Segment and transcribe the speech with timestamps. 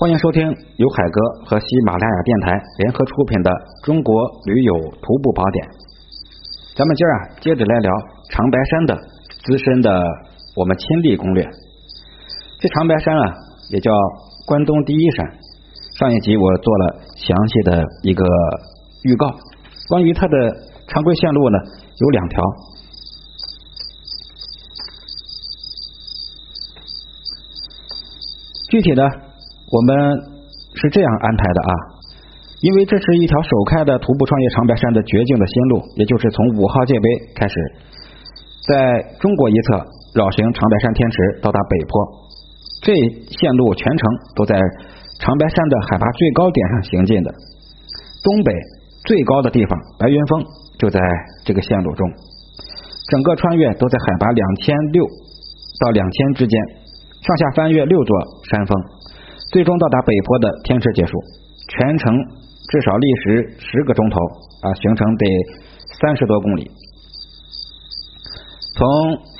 [0.00, 3.50] 欢迎收听由海哥和喜马拉雅电台联合出品的
[3.84, 4.14] 《中国
[4.46, 5.66] 驴友徒步宝典》。
[6.76, 7.90] 咱们今儿啊，接着来聊
[8.30, 8.94] 长白山的
[9.42, 9.90] 资深的
[10.54, 11.42] 我们亲历攻略。
[12.60, 13.34] 这长白山啊，
[13.70, 13.90] 也叫
[14.46, 15.34] 关东第一山。
[15.98, 18.24] 上一集我做了详细的一个
[19.02, 19.26] 预告，
[19.88, 20.36] 关于它的
[20.86, 21.58] 常规线路呢，
[21.98, 22.40] 有两条。
[28.70, 29.26] 具体的。
[29.70, 29.92] 我们
[30.80, 31.72] 是这样安排的啊，
[32.62, 37.54] 因为这是一条首开的徒步创业长白山的绝境的新路，也就是从五号界碑开始，
[38.66, 41.92] 在中国一侧绕行长白山天池到达北坡，
[42.80, 42.94] 这
[43.28, 44.56] 线路全程都在
[45.20, 47.30] 长白山的海拔最高点上行进的，
[48.24, 48.52] 东北
[49.04, 50.42] 最高的地方白云峰
[50.78, 50.98] 就在
[51.44, 52.08] 这个线路中，
[53.10, 55.04] 整个穿越都在海拔两千六
[55.84, 56.58] 到两千之间，
[57.20, 58.16] 上下翻越六座
[58.50, 58.96] 山峰。
[59.50, 61.12] 最终到达北坡的天池结束，
[61.68, 62.12] 全程
[62.68, 64.20] 至少历时十个钟头
[64.60, 65.26] 啊，行程得
[66.00, 66.70] 三十多公里。
[68.76, 68.86] 从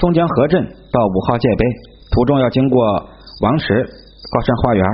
[0.00, 1.64] 松江河镇到五号界碑，
[2.10, 2.80] 途中要经过
[3.42, 3.84] 王石、
[4.32, 4.84] 高山花园、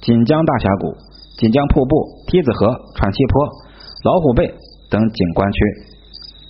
[0.00, 0.96] 锦江大峡谷、
[1.36, 3.46] 锦江瀑布、梯子河、喘气坡、
[4.04, 4.46] 老虎背
[4.90, 5.58] 等景观区。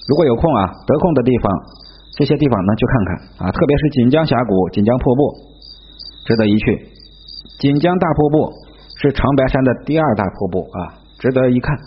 [0.09, 1.53] 如果有空啊，得空的地方，
[2.17, 5.34] 这些地方呢去看看啊，特别是锦江峡谷、锦江瀑布，
[6.25, 6.92] 值得一去。
[7.63, 8.53] 锦江大瀑布
[9.01, 11.79] 是长白山的第二大瀑布啊，值得一看。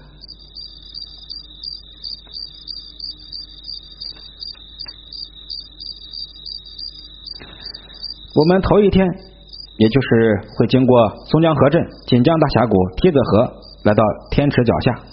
[8.33, 9.05] 我们头一天，
[9.75, 14.01] 也就是会经过松江河镇、锦江大峡谷、梯子河，来到
[14.31, 15.03] 天池脚下。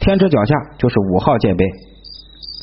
[0.00, 1.64] 天池脚下就是五号界碑。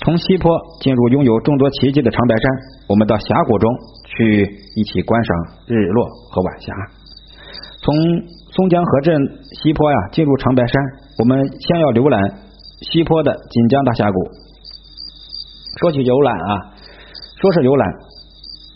[0.06, 2.52] 从西坡进入拥有众多奇迹的长白山，
[2.88, 3.74] 我们到峡谷中
[4.06, 4.44] 去
[4.76, 7.01] 一起观赏日落和晚霞。
[7.82, 7.96] 从
[8.54, 9.18] 松江河镇
[9.64, 10.76] 西坡呀进入长白山，
[11.18, 12.22] 我们先要浏览
[12.94, 14.18] 西坡的锦江大峡谷。
[15.82, 16.78] 说起游览啊，
[17.42, 17.90] 说是游览，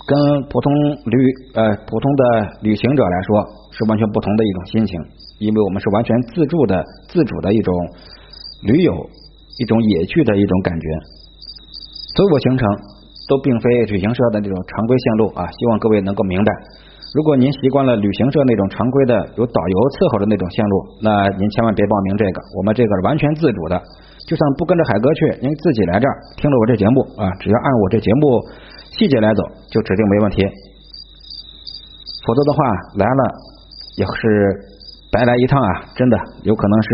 [0.10, 0.74] 跟普通
[1.06, 1.18] 旅
[1.54, 2.22] 呃普通的
[2.66, 3.46] 旅行者来说
[3.78, 5.00] 是完全不同的一种心情，
[5.38, 7.74] 因为我们是完全自助的、自主的一种
[8.64, 8.92] 旅游，
[9.60, 10.88] 一种野趣的一种感觉。
[12.18, 12.66] 所有行程
[13.30, 16.52] 都并非旅行社的那种常规线路啊，希望各位能够明白。
[17.16, 22.38] 如果您习惯了旅行社那种常规的有导游伺候的那种线路，那您千万别报名这个。
[22.60, 23.80] 我们这个是完全自主的，
[24.28, 28.44] 就算不跟着海哥去，您自己来这儿听了我这节目啊，只要按我这节目
[29.00, 30.44] 细节来走，就指定没问题。
[32.28, 32.60] 否则的话，
[33.00, 33.22] 来了
[33.96, 34.20] 也是
[35.08, 35.96] 白来一趟啊！
[35.96, 36.90] 真的有可能是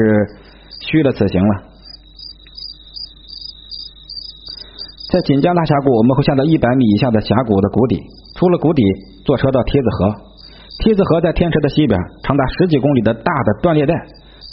[0.85, 1.53] 虚了此行了。
[5.09, 8.20] 在锦江大峡谷，我们会下到一百米以下的峡谷的谷底。
[8.41, 8.81] 出了谷底，
[9.23, 10.15] 坐车到梯子河。
[10.79, 11.93] 梯子河在天池的西边，
[12.23, 13.93] 长达十几公里的大的断裂带，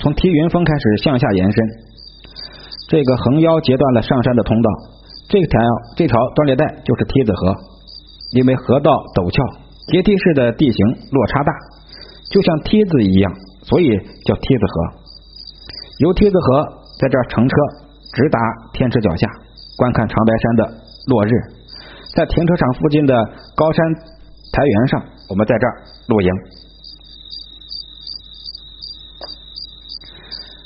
[0.02, 1.64] 从梯云峰开始向下延伸。
[2.90, 4.68] 这个横腰截断了上山的通道。
[5.30, 5.60] 这条
[5.96, 7.56] 这条断裂带就是梯子河，
[8.32, 9.40] 因为河道陡峭，
[9.88, 11.52] 阶梯式的地形落差大，
[12.28, 13.32] 就像梯子一样，
[13.62, 13.88] 所以
[14.28, 14.74] 叫梯子河。
[16.04, 16.60] 由梯子河
[17.00, 17.56] 在这儿乘车
[18.12, 18.38] 直达
[18.74, 19.26] 天池脚下，
[19.78, 20.62] 观看长白山的
[21.08, 21.56] 落日。
[22.18, 23.14] 在停车场附近的
[23.54, 25.74] 高山台原上，我们在这儿
[26.08, 26.28] 露营。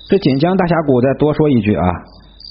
[0.09, 1.85] 这锦江大峡谷再多说一句啊，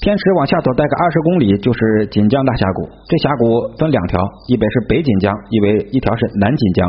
[0.02, 2.88] 天池往下走大概二十公里就是锦江大峡谷。
[3.08, 6.88] 这峡谷分两条，一北是北锦江，一为一条是南锦江。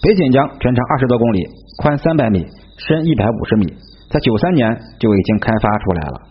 [0.00, 1.46] 北锦江全长二十多公里，
[1.82, 2.46] 宽三百米，
[2.78, 3.66] 深一百五十米，
[4.08, 6.27] 在九三年就已经开发出来了。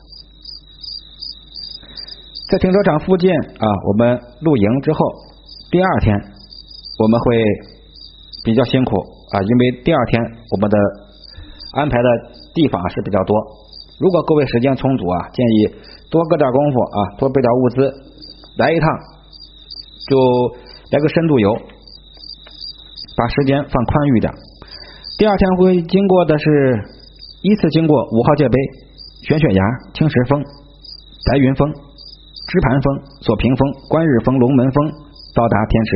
[2.49, 4.99] 在停车场附近啊，我们露营之后，
[5.69, 7.35] 第二天我们会
[8.45, 10.21] 比较辛苦啊，因为第二天
[10.51, 10.77] 我们的
[11.75, 12.09] 安排的
[12.55, 13.35] 地方是比较多。
[13.99, 15.75] 如果各位时间充足啊，建议
[16.09, 17.93] 多搁点功夫啊，多备点物资，
[18.57, 18.89] 来一趟
[20.07, 20.15] 就
[20.91, 21.53] 来个深度游，
[23.17, 24.33] 把时间放宽裕点。
[25.17, 26.79] 第二天会经过的是
[27.41, 28.57] 依次经过五号界碑、
[29.27, 31.86] 玄雪崖、青石峰、白云峰。
[32.47, 33.59] 支盘峰、锁屏峰、
[33.89, 34.91] 观日峰、龙门峰，
[35.35, 35.91] 到达天池。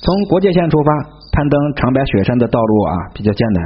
[0.00, 0.90] 从国界线出发，
[1.32, 3.64] 攀登长白雪山的道路啊比较艰难，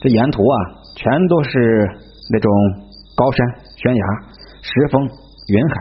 [0.00, 0.56] 这沿途啊
[0.96, 1.84] 全都是
[2.32, 2.50] 那种
[3.14, 3.46] 高山、
[3.76, 4.04] 悬崖、
[4.62, 5.74] 石峰、云海，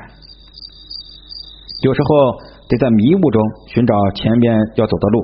[1.84, 2.36] 有时候
[2.68, 5.24] 得在迷雾中寻找前边要走的路，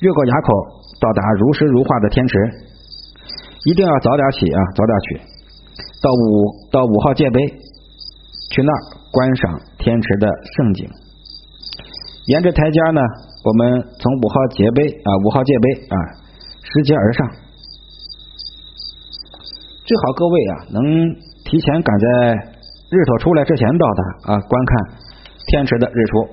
[0.00, 0.52] 越过崖口，
[1.00, 2.38] 到达如诗如画的天池。
[3.64, 5.20] 一定要早点起啊，早点去，
[6.00, 7.40] 到五到五号界碑
[8.52, 8.95] 去那儿。
[9.10, 10.88] 观赏天池的盛景，
[12.26, 13.00] 沿着台阶呢，
[13.44, 15.96] 我们从五号界碑啊，五号界碑啊，
[16.62, 17.26] 拾阶而上，
[19.84, 20.82] 最好各位啊能
[21.44, 22.34] 提前赶在
[22.90, 24.98] 日头出来之前到达啊，观看
[25.46, 26.28] 天池的日出。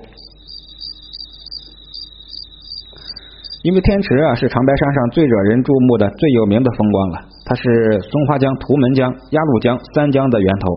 [3.62, 10.68] 因为天池啊是长白山上最惹人注目的、最有名的风光了，它是松花江、图门江、鸭绿江三江的源头。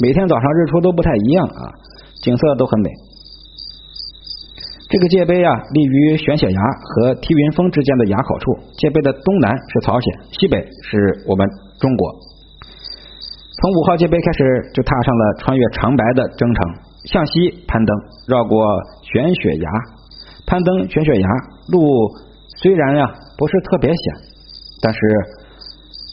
[0.00, 1.74] 每天早上日出都不太一样啊，
[2.22, 2.90] 景色都很美。
[4.88, 8.56] 这个界碑啊，立于玄雪崖和梯云峰之间的崖口处。
[8.78, 11.46] 界碑的东南是朝鲜，西北是我们
[11.80, 12.14] 中国。
[13.60, 16.74] 从五号界碑开始，就踏上了穿越长白的征程，
[17.04, 17.96] 向西攀登，
[18.28, 18.64] 绕过
[19.02, 19.70] 玄雪崖，
[20.46, 21.28] 攀登玄雪崖
[21.72, 21.82] 路
[22.62, 24.14] 虽然呀不是特别险，
[24.80, 25.00] 但是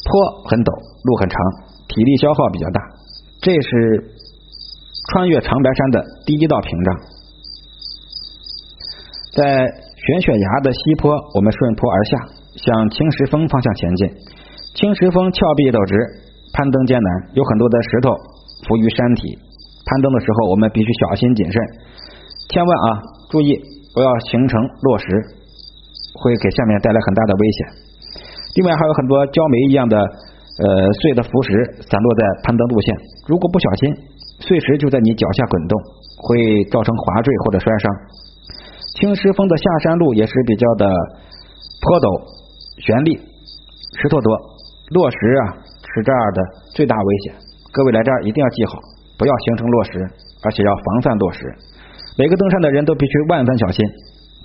[0.10, 0.74] 坡很陡，
[1.04, 1.40] 路很长，
[1.88, 2.82] 体力消耗比较大。
[3.46, 3.70] 这是
[5.14, 6.98] 穿越长白山的第一道屏障。
[9.38, 12.18] 在玄雪崖的西坡，我们顺坡而下，
[12.58, 14.10] 向青石峰方向前进。
[14.74, 15.94] 青石峰峭壁陡直，
[16.58, 18.10] 攀登艰难，有很多的石头
[18.66, 19.38] 浮于山体。
[19.38, 21.56] 攀登的时候，我们必须小心谨慎，
[22.50, 22.98] 千万啊，
[23.30, 23.54] 注意
[23.94, 25.06] 不要形成落石，
[26.18, 27.60] 会给下面带来很大的危险。
[28.58, 30.02] 另外还有很多焦煤一样的
[30.56, 31.50] 呃碎的浮石
[31.84, 32.96] 散落在攀登路线，
[33.28, 33.96] 如果不小心，
[34.40, 35.74] 碎石就在你脚下滚动，
[36.24, 37.86] 会造成滑坠或者摔伤。
[39.00, 40.88] 青石峰的下山路也是比较的
[41.82, 42.08] 坡陡
[42.80, 43.20] 悬立，
[44.00, 44.32] 石头多，
[44.96, 45.60] 落石啊
[45.92, 46.40] 是这儿的
[46.74, 47.36] 最大危险。
[47.76, 48.80] 各位来这儿一定要记好，
[49.20, 50.00] 不要形成落石，
[50.44, 51.44] 而且要防范落石。
[52.18, 53.84] 每个登山的人都必须万分小心。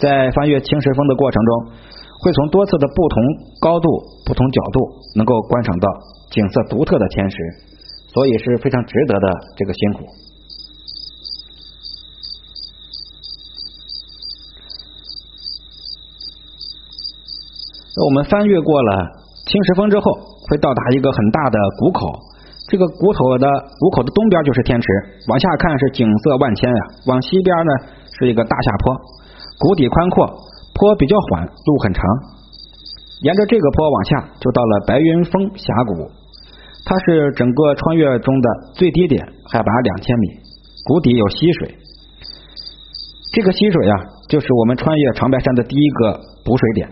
[0.01, 1.53] 在翻越青石峰的过程中，
[2.22, 3.17] 会从多次的不同
[3.61, 3.88] 高度、
[4.26, 4.78] 不同角度，
[5.17, 5.88] 能够观赏到
[6.31, 7.37] 景色独特的天池，
[8.12, 10.05] 所以是非常值得的这个辛苦。
[18.05, 19.12] 我们翻越过了
[19.46, 20.05] 青石峰之后，
[20.49, 22.08] 会到达一个很大的谷口。
[22.69, 23.49] 这个谷口的
[23.81, 24.87] 谷口的东边就是天池，
[25.28, 26.82] 往下看是景色万千呀。
[27.08, 27.72] 往西边呢
[28.19, 28.94] 是一个大下坡，
[29.58, 30.25] 谷底宽阔，
[30.75, 32.05] 坡比较缓，路很长。
[33.22, 36.11] 沿着这个坡往下，就到了白云峰峡谷。
[36.84, 39.20] 它是整个穿越中的最低点，
[39.52, 40.26] 海拔两千米，
[40.84, 41.76] 谷底有溪水。
[43.32, 43.94] 这个溪水啊，
[44.28, 46.88] 就是我们穿越长白山的第一个补水点。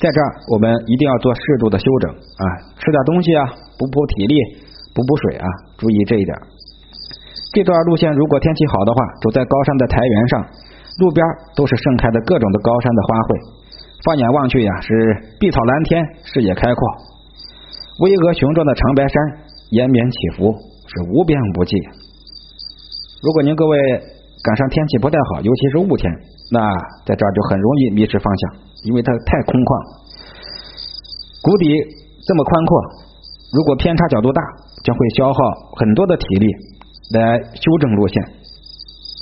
[0.00, 2.44] 在这儿，我们一定要做适度的休整啊，
[2.80, 3.44] 吃点东西啊，
[3.78, 4.34] 补补体力，
[4.94, 5.46] 补补水啊，
[5.76, 6.36] 注意这一点。
[7.52, 10.46] 这段路线如果天气好的话，走在高山的台原上，
[10.98, 11.20] 路边
[11.54, 13.30] 都是盛开的各种的高山的花卉，
[14.04, 14.90] 放眼望去呀，是
[15.38, 16.80] 碧草蓝天，视野开阔，
[18.00, 19.14] 巍峨雄壮的长白山
[19.76, 20.52] 延绵起伏，
[20.88, 21.76] 是无边无际。
[23.20, 23.76] 如果您各位
[24.40, 26.08] 赶上天气不太好，尤其是雾天，
[26.52, 26.60] 那
[27.04, 28.64] 在这儿就很容易迷失方向。
[28.84, 29.68] 因为它太空旷，
[31.42, 31.66] 谷底
[32.22, 32.70] 这么宽阔，
[33.52, 34.40] 如果偏差角度大，
[34.84, 35.38] 将会消耗
[35.74, 36.46] 很多的体力
[37.12, 38.22] 来修正路线。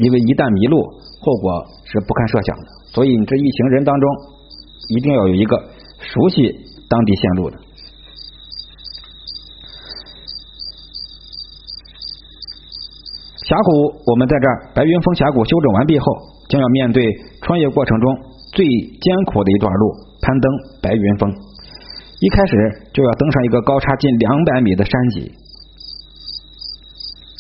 [0.05, 0.85] 因为一旦迷路，
[1.25, 2.67] 后果是不堪设想的。
[2.93, 4.09] 所以，你这一行人当中，
[4.88, 5.56] 一定要有一个
[5.99, 6.37] 熟悉
[6.88, 7.56] 当地线路的。
[13.49, 13.71] 峡谷，
[14.06, 16.06] 我们在这儿白云峰峡谷修整完毕后，
[16.49, 17.05] 将要面对
[17.43, 18.17] 穿越过程中。
[18.55, 19.93] 最艰苦的一段路，
[20.23, 20.49] 攀登
[20.81, 21.29] 白云峰，
[22.21, 25.33] 一开始就要登上一个高差近两百米的山脊。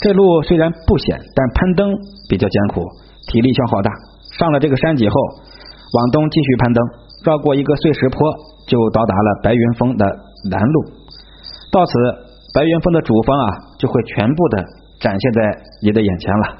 [0.02, 1.94] 这路虽然不险，但攀登
[2.28, 2.82] 比较艰苦，
[3.26, 3.90] 体力消耗大。
[4.38, 5.14] 上了这个山脊后，
[5.92, 6.84] 往东继续攀登，
[7.24, 8.18] 绕过一个碎石坡，
[8.66, 10.04] 就到达了白云峰的
[10.50, 10.84] 南路。
[11.70, 11.92] 到此，
[12.54, 13.46] 白云峰的主峰啊，
[13.78, 14.64] 就会全部的
[15.00, 16.58] 展现在你的眼前了。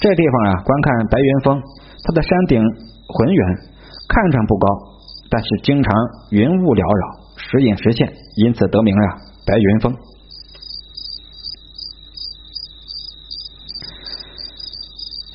[0.00, 1.62] 这地方啊，观看白云峰，
[2.04, 2.62] 它的山顶。
[3.12, 3.58] 浑圆，
[4.06, 4.68] 看上不高，
[5.28, 5.92] 但是经常
[6.30, 8.06] 云雾缭绕，时隐时现，
[8.36, 9.92] 因此得名呀白云峰。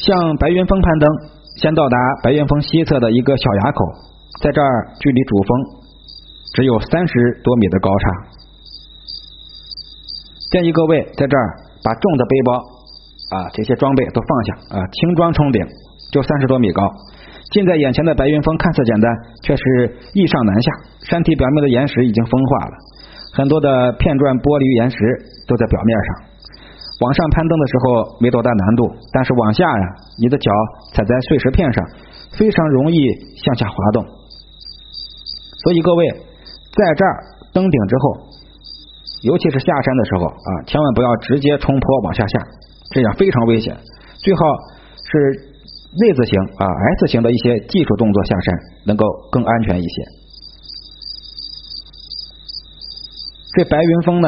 [0.05, 1.09] 向白云峰攀登，
[1.57, 3.79] 先到达白云峰西侧的一个小垭口，
[4.43, 5.49] 在这儿距离主峰
[6.53, 8.05] 只有三十多米的高差。
[10.51, 11.45] 建议各位在这儿
[11.81, 12.53] 把重的背包
[13.33, 15.65] 啊这些装备都放下啊，轻装冲顶，
[16.11, 16.83] 就三十多米高。
[17.49, 19.63] 近在眼前的白云峰看似简单，却是
[20.13, 20.71] 易上难下。
[21.09, 22.73] 山体表面的岩石已经风化了，
[23.33, 24.97] 很多的片状玻璃岩石
[25.47, 26.34] 都在表面上。
[27.01, 29.85] 往上攀登的时候没多大难度，但是往下呀，
[30.17, 30.51] 你的脚
[30.93, 31.83] 踩在碎石片上，
[32.37, 32.97] 非常容易
[33.43, 34.03] 向下滑动。
[35.63, 37.23] 所以各位在这儿
[37.53, 38.17] 登顶之后，
[39.23, 42.39] 尤其是下山的时候啊，千万不要直接冲坡往下下，
[42.93, 43.75] 这样非常危险。
[44.17, 44.41] 最好
[45.11, 45.55] 是。
[45.97, 46.67] Z 字形啊
[46.99, 50.03] ，S 型的一些技术动作下山，能够更安全一些。
[53.55, 54.27] 这白云峰呢，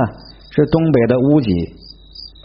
[0.49, 1.51] 是东北的屋脊，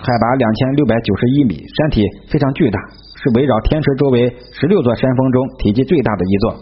[0.03, 2.79] 海拔两千六百九十一米，山体非常巨大，
[3.23, 6.57] 是围绕天池周围十六座山峰中体积最大的一座。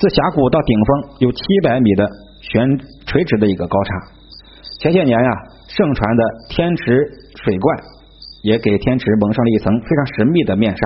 [0.00, 2.04] 自峡谷到顶峰有七百米的
[2.42, 2.66] 悬
[3.06, 3.94] 垂直的一个高差。
[4.80, 5.30] 前些年呀，
[5.68, 7.06] 盛传的天池
[7.44, 7.76] 水怪
[8.42, 10.82] 也给天池蒙上了一层非常神秘的面纱。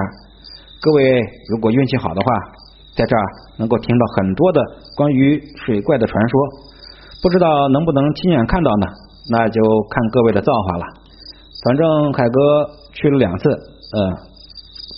[0.82, 2.28] 各位如果运气好的话，
[2.94, 3.22] 在这儿
[3.56, 4.60] 能够听到很多的
[4.94, 6.40] 关于水怪的传说。
[7.22, 8.86] 不知道能不能亲眼看到呢？
[9.30, 10.84] 那就看各位的造化了。
[11.64, 13.98] 反正海哥去了两次，呃，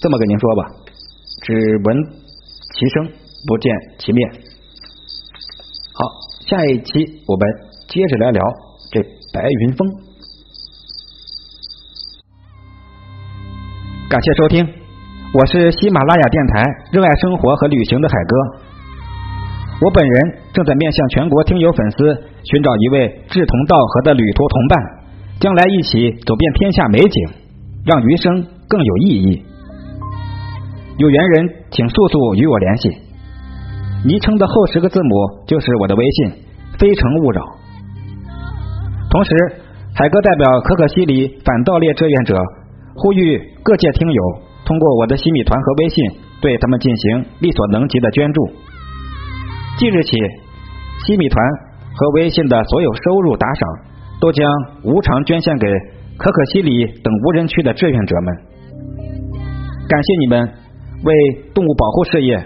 [0.02, 0.68] 这么跟您说吧，
[1.42, 1.96] 只闻
[2.74, 3.08] 其声，
[3.46, 4.30] 不见其面。
[5.94, 6.04] 好，
[6.46, 6.92] 下一期
[7.26, 7.48] 我们
[7.88, 8.42] 接着来聊
[8.92, 9.00] 这
[9.32, 9.88] 白云峰。
[14.10, 14.66] 感谢收听，
[15.32, 18.36] 我是喜马拉雅电台热爱生活和旅行的海哥。
[19.82, 21.96] 我本人正在面向全国听友粉丝
[22.44, 24.99] 寻找一位志同道合的旅途同伴，
[25.40, 27.28] 将来一起走遍天下美景，
[27.86, 29.42] 让余生更有意义。
[30.98, 32.90] 有缘人请速速与我联系，
[34.04, 35.08] 昵称的后十个字母
[35.46, 36.32] 就是我的微信，
[36.78, 37.42] 非诚勿扰。
[39.10, 39.34] 同时，
[39.94, 42.36] 海哥代表可可西里反盗猎志愿者
[42.96, 44.22] 呼吁各界听友
[44.66, 48.46] 通过我的西米团和微信对他们进行力所能及的捐助。
[49.78, 50.18] 即日起，
[51.06, 51.42] 西米团
[51.96, 53.68] 和微信的所有收入打赏
[54.20, 54.46] 都将
[54.84, 55.66] 无偿捐献给
[56.18, 58.36] 可可西里等无人区的志愿者们。
[59.88, 60.48] 感谢你们
[61.02, 61.14] 为
[61.54, 62.36] 动物保护事业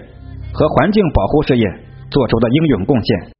[0.53, 1.63] 和环境保护事业
[2.09, 3.35] 做出的英勇贡献。